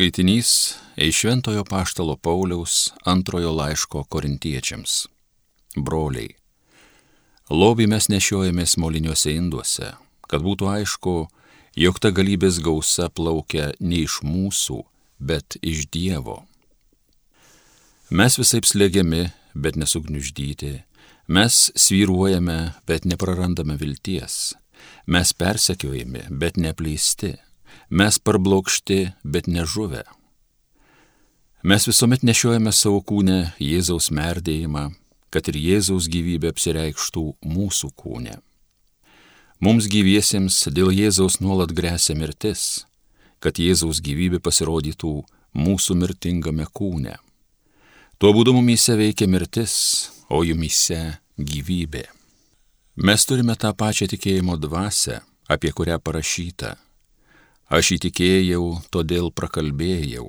[0.00, 4.94] Skaitinys iš Šventojo Paštalo Pauliaus antrojo laiško korintiečiams.
[5.76, 6.30] Broliai,
[7.52, 9.90] lobį mes nešiojamės moliniuose induose,
[10.24, 11.12] kad būtų aišku,
[11.84, 14.78] jog ta galybės gausa plaukia ne iš mūsų,
[15.20, 16.38] bet iš Dievo.
[18.08, 20.72] Mes visai slėgiami, bet nesugniuždyti,
[21.28, 22.58] mes svyruojame,
[22.88, 24.54] bet neprarandame vilties,
[25.04, 27.36] mes persekiojami, bet nepleisti
[27.90, 30.04] Mes parblokšti, bet nežuvę.
[31.62, 34.86] Mes visuomet nešiojame savo kūnę Jėzaus merdėjimą,
[35.28, 38.38] kad ir Jėzaus gyvybė apsireikštų mūsų kūne.
[39.60, 42.86] Mums gyviesiems dėl Jėzaus nuolat grėsia mirtis,
[43.44, 45.12] kad Jėzaus gyvybė pasirodytų
[45.52, 47.18] mūsų mirtingame kūne.
[48.16, 49.74] Tuo būdu mumyse veikia mirtis,
[50.32, 52.06] o jumyse gyvybė.
[53.04, 55.20] Mes turime tą pačią tikėjimo dvasę,
[55.52, 56.78] apie kurią parašyta
[57.70, 60.24] Aš įtikėjau, todėl prakalbėjau.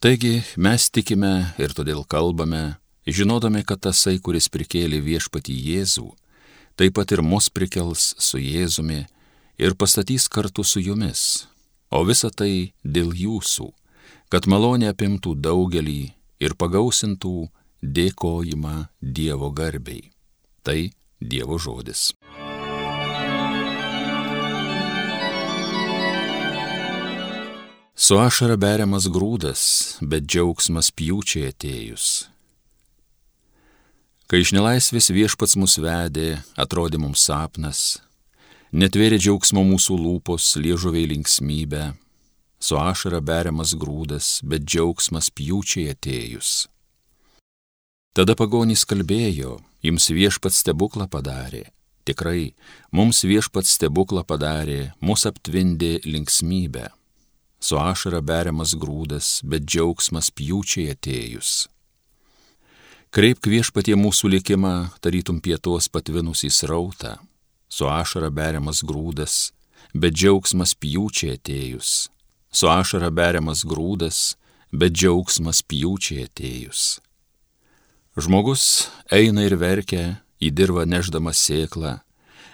[0.00, 6.06] Taigi mes tikime ir todėl kalbame, žinodami, kad tasai, kuris prikėlė viešpatį Jėzų,
[6.80, 9.02] taip pat ir mus prikels su Jėzumi
[9.60, 11.44] ir pastatys kartu su jumis.
[11.92, 13.68] O visa tai dėl jūsų,
[14.32, 16.00] kad malonė apimtų daugelį
[16.40, 17.50] ir pagausintų
[17.84, 20.08] dėkojimą Dievo garbiai.
[20.64, 20.80] Tai
[21.20, 22.14] Dievo žodis.
[27.98, 29.60] Su ašara beriamas grūdas,
[29.98, 32.28] bet džiaugsmas pjūčiai atėjus.
[34.30, 37.80] Kai iš nelaisvės viešpats mus vedė, atrodė mums sapnas,
[38.70, 41.88] netvėrė džiaugsmo mūsų lūpos, liežuviai linksmybę,
[42.62, 46.68] su ašara beriamas grūdas, bet džiaugsmas pjūčiai atėjus.
[48.14, 51.64] Tada pagonys kalbėjo, jums viešpats stebuklą padarė,
[52.06, 52.52] tikrai,
[52.94, 56.92] mums viešpats stebuklą padarė, mus aptvindė linksmybę
[57.60, 61.66] su ašara beriamas grūdas, bet džiaugsmas pjūčiai atėjus.
[63.10, 67.16] Kreipk viešpatie mūsų likimą, tarytum pietos patvinusį srautą,
[67.68, 69.50] su ašara beriamas grūdas,
[69.94, 72.10] bet džiaugsmas pjūčiai atėjus,
[72.52, 74.36] su ašara beriamas grūdas,
[74.70, 77.00] bet džiaugsmas pjūčiai atėjus.
[78.18, 81.98] Žmogus eina ir verkia, į dirvą neždamas sėklą,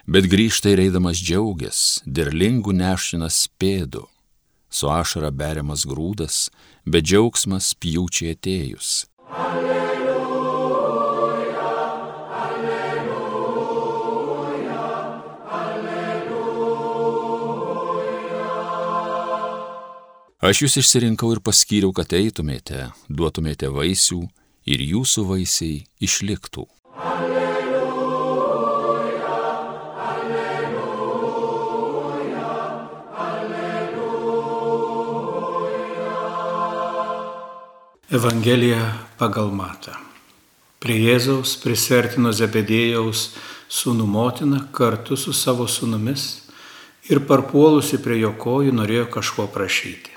[0.06, 4.06] bet grįžta ir eidamas džiaugias, derlingų nešinas pėdu
[4.74, 6.50] su ašara beriamas grūdas,
[6.84, 9.06] bet džiaugsmas pjūčiai atėjus.
[9.30, 10.14] Alleluja,
[12.42, 13.16] alleluja,
[15.60, 16.14] alleluja.
[20.44, 24.22] Aš jūs išsirinkau ir paskyriau, kad eitumėte, duotumėte vaisių
[24.68, 26.66] ir jūsų vaisiai išliktų.
[38.14, 39.90] Evangelija pagal Matą.
[40.78, 43.22] Prie Jėzaus prisertino Zebedėjaus
[43.66, 46.26] sūnų motina kartu su savo sūnumis
[47.10, 50.14] ir parpuolusi prie jo kojų norėjo kažko prašyti.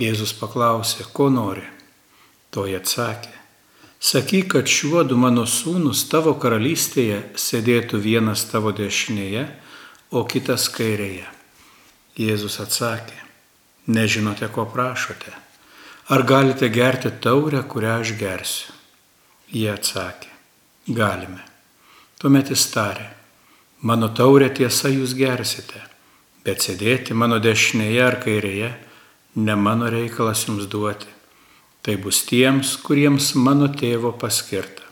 [0.00, 1.66] Jėzus paklausė, ko nori.
[2.48, 3.36] Toji atsakė,
[4.00, 9.50] sakyk, kad šiuo du mano sūnus tavo karalystėje sėdėtų vienas tavo dešinėje,
[10.16, 11.28] o kitas kairėje.
[12.16, 13.20] Jėzus atsakė,
[14.00, 15.51] nežinote, ko prašote.
[16.12, 18.72] Ar galite gerti taurę, kurią aš gersiu?
[19.48, 20.28] Jie atsakė,
[20.84, 21.40] galime.
[22.20, 23.06] Tuomet jis tarė,
[23.80, 25.80] mano taurė tiesa jūs gersite,
[26.44, 28.68] bet sėdėti mano dešinėje ar kairėje
[29.40, 31.08] ne mano reikalas jums duoti.
[31.80, 34.84] Tai bus tiems, kuriems mano tėvo paskirta.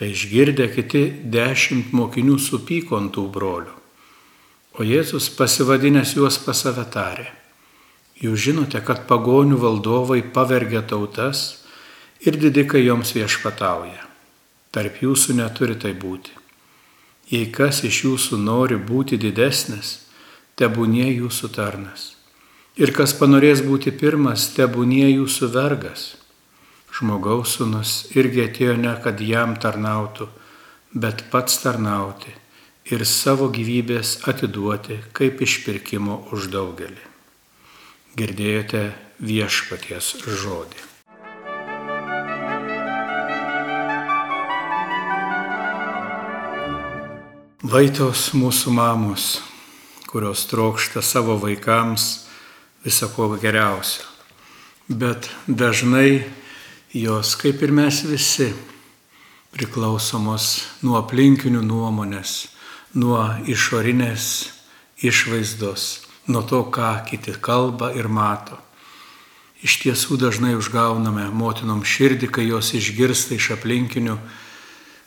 [0.00, 1.02] Tai išgirdę kiti
[1.36, 3.76] dešimt mokinių supyko ant tų brolių.
[4.80, 7.28] O Jėzus pasivadinęs juos pasavetarė
[8.20, 11.64] Jūs žinote, kad pagonių valdovai pavergia tautas
[12.20, 14.04] ir didikai joms viešpatauja.
[14.70, 16.36] Tarp jūsų neturi tai būti.
[17.32, 20.02] Jei kas iš jūsų nori būti didesnis,
[20.60, 22.10] tebūnie jūsų tarnas.
[22.76, 26.04] Ir kas panorės būti pirmas, tebūnie jūsų vergas.
[26.92, 30.28] Žmogaus sunus irgi atėjo ne, kad jam tarnautų,
[30.92, 32.34] bet pats tarnauti
[32.90, 37.09] ir savo gyvybės atiduoti kaip išpirkimo už daugelį.
[38.18, 38.88] Girdėjote
[39.22, 40.80] viešpaties žodį.
[47.70, 49.26] Vaitos mūsų mamos,
[50.10, 52.26] kurios trokšta savo vaikams
[52.82, 54.08] visako geriausio.
[54.88, 56.24] Bet dažnai
[56.90, 58.50] jos, kaip ir mes visi,
[59.54, 62.48] priklausomos nuo aplinkinių nuomonės,
[62.98, 64.24] nuo išorinės
[65.06, 68.58] išvaizdos, nuo to, ką kiti kalba ir mato.
[69.60, 74.14] Iš tiesų dažnai užgauname motinom širdį, kai jos išgirsta iš aplinkinių,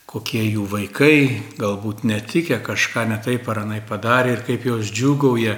[0.06, 5.56] kokie jų vaikai, galbūt netikė kažką netaip ar anai padarė ir kaip jos džiugauja,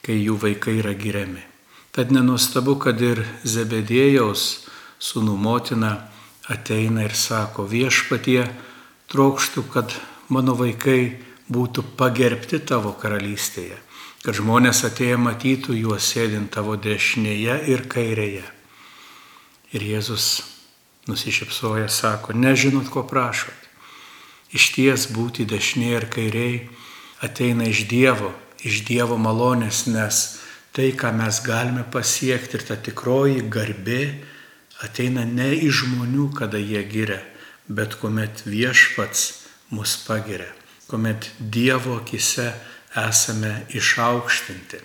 [0.00, 1.44] kai jų vaikai yra giriami.
[1.92, 4.64] Tad nenustabu, kad ir Zebedėjaus
[5.02, 5.92] sūnų motina
[6.48, 8.46] ateina ir sako viešpatie,
[9.12, 9.92] trokštų, kad
[10.32, 11.18] mano vaikai
[11.52, 13.89] būtų pagerbti tavo karalystėje
[14.24, 18.44] kad žmonės atėję matytų juos sėdint tavo dešinėje ir kairėje.
[19.72, 20.26] Ir Jėzus
[21.08, 23.56] nusišypsoja, sako, nežinot, ko prašot.
[24.52, 26.60] Iš ties būti dešinėje ir kairėje
[27.24, 28.32] ateina iš Dievo,
[28.64, 30.40] iš Dievo malonės, nes
[30.76, 34.02] tai, ką mes galime pasiekti ir ta tikroji garbė
[34.84, 37.20] ateina ne iš žmonių, kada jie giria,
[37.68, 39.26] bet kuomet viešpats
[39.72, 40.48] mus pagiria,
[40.88, 42.50] kuomet Dievo akise
[42.96, 44.80] esame išaukštinti.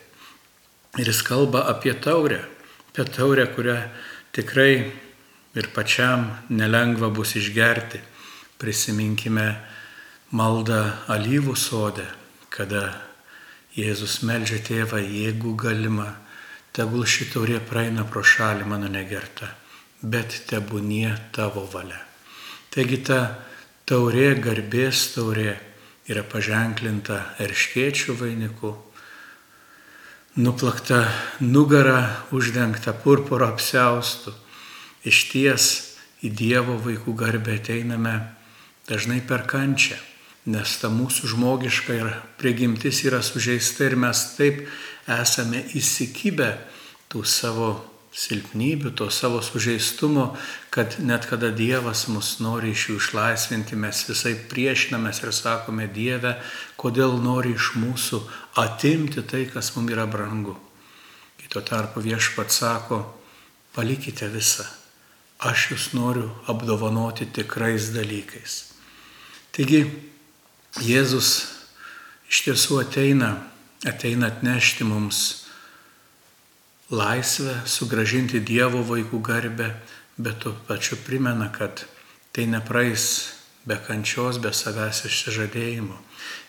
[0.99, 2.43] Ir jis kalba apie taurę,
[2.89, 3.77] apie taurę, kurią
[4.31, 4.91] tikrai
[5.55, 7.99] ir pačiam nelengva bus išgerti.
[8.59, 9.49] Prisiminkime
[10.31, 10.81] maldą
[11.11, 12.05] alyvų sodę,
[12.49, 12.93] kada
[13.75, 16.13] Jėzus melžia tėvą, jeigu galima,
[16.71, 19.49] tegul ši taurė praeina pro šalį mano negerta,
[19.99, 21.99] bet tebūnie tavo valia.
[22.71, 23.19] Taigi ta
[23.83, 25.57] taurė, garbės taurė,
[26.05, 28.75] yra paženklinta erškiečių vainiku,
[30.35, 31.05] nuplakta
[31.39, 34.35] nugara uždengta purpuro apseustų.
[35.05, 35.65] Iš ties
[36.25, 38.15] į Dievo vaikų garbę ateiname
[38.89, 39.97] dažnai per kančią,
[40.49, 44.65] nes ta mūsų žmogiška ir prigimtis yra sužeista ir mes taip
[45.09, 46.55] esame įsikibę
[47.09, 47.69] tų savo
[48.15, 50.29] silpnybių, to savo sužeistumo,
[50.71, 56.37] kad net kada Dievas mus nori iš jų išlaisvinti, mes visai priešinamės ir sakome Dieve,
[56.79, 58.21] kodėl nori iš mūsų
[58.63, 60.55] atimti tai, kas mums yra brangu.
[61.43, 63.03] Kito tarpu viešpat sako,
[63.75, 64.63] palikite visą,
[65.43, 68.61] aš jūs noriu apdovanoti tikrais dalykais.
[69.55, 69.83] Taigi
[70.83, 71.35] Jėzus
[72.31, 73.35] iš tiesų ateina,
[73.87, 75.44] ateina atnešti mums
[76.91, 79.71] laisvę, sugražinti Dievo vaikų garbę,
[80.17, 81.85] bet tuo pačiu primena, kad
[82.31, 83.35] tai nepraeis
[83.65, 85.97] be kančios, be savęs išsižadėjimo.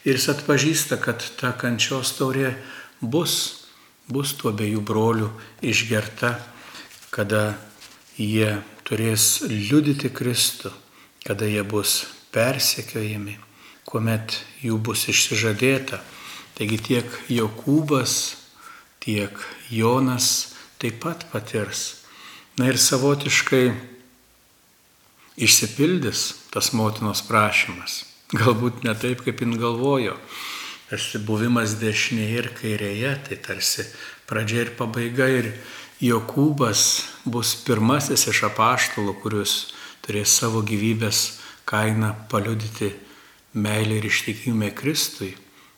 [0.05, 2.55] Ir jis atpažįsta, kad ta kančios taurė
[3.01, 3.67] bus,
[4.09, 5.31] bus tuo abiejų brolių
[5.65, 6.37] išgerta,
[7.11, 7.57] kada
[8.21, 10.71] jie turės liudyti Kristų,
[11.25, 12.05] kada jie bus
[12.37, 13.39] persekiojami,
[13.89, 16.03] kuomet jų bus išsižadėta.
[16.57, 18.46] Taigi tiek Jokūbas,
[19.07, 19.39] tiek
[19.71, 22.03] Jonas taip pat patirs.
[22.59, 23.71] Na ir savotiškai
[25.37, 28.03] išsipildys tas motinos prašymas.
[28.35, 30.17] Galbūt ne taip, kaip jin galvojo.
[30.91, 33.87] Tarsi buvimas dešinėje ir kairėje, tai tarsi
[34.27, 35.29] pradžia ir pabaiga.
[35.31, 35.53] Ir
[36.03, 36.81] Jokūbas
[37.25, 39.55] bus pirmasis iš apaštalų, kuris
[40.05, 42.91] turės savo gyvybės kainą paliudyti
[43.57, 45.33] meilį ir ištikimę Kristui.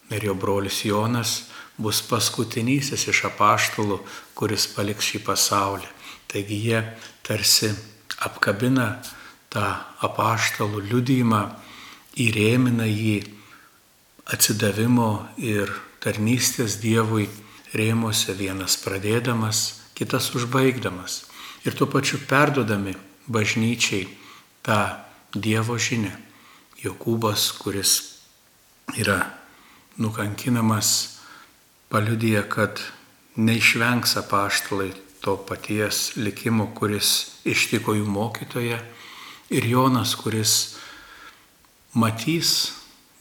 [0.08, 1.42] Ir jo brolis Jonas
[1.78, 4.00] bus paskutinysis iš apaštalų,
[4.34, 5.88] kuris paliks šį pasaulį.
[6.28, 6.82] Taigi jie
[7.24, 7.70] tarsi
[8.26, 8.98] apkabina
[9.52, 9.64] tą
[10.04, 11.42] apaštalų liudymą,
[12.18, 13.22] įrėmina jį
[14.28, 15.70] atsidavimo ir
[16.02, 17.28] tarnystės Dievui
[17.72, 21.24] rėmose vienas pradėdamas, kitas užbaigdamas.
[21.66, 22.94] Ir tuo pačiu perdodami
[23.28, 24.06] bažnyčiai
[24.62, 24.98] tą
[25.34, 26.14] Dievo žinę.
[26.78, 27.92] Jokūbas, kuris
[28.94, 29.18] yra
[29.98, 31.17] nukankinamas
[31.88, 32.80] paliudyja, kad
[33.36, 38.78] neišvengs apaštalai to paties likimo, kuris ištiko jų mokytoje,
[39.50, 40.76] ir Jonas, kuris
[41.94, 42.72] matys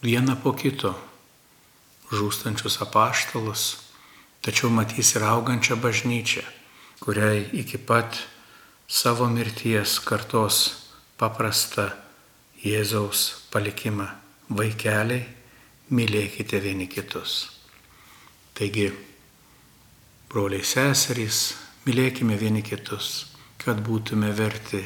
[0.03, 0.93] vieną po kito
[2.11, 3.63] žūstančius apaštalus,
[4.43, 6.43] tačiau matys ir augančią bažnyčią,
[7.03, 8.19] kuriai iki pat
[8.87, 10.87] savo mirties kartos
[11.19, 11.89] paprastą
[12.63, 14.07] Jėzaus palikimą.
[14.47, 15.25] Vaikeliai,
[15.91, 17.56] mylėkite vieni kitus.
[18.57, 18.87] Taigi,
[20.31, 21.51] broliai seserys,
[21.85, 23.27] mylėkime vieni kitus,
[23.61, 24.81] kad būtume verti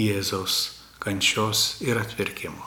[0.00, 0.56] Jėzaus
[1.02, 2.64] kančios ir atvirkimo.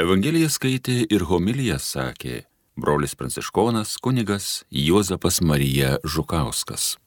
[0.00, 2.42] Evangeliją skaitė ir homiliją sakė
[2.76, 6.98] brolis pranciškonas kunigas Juozapas Marija Žukauskas.